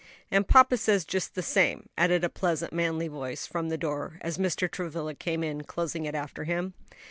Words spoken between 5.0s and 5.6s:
came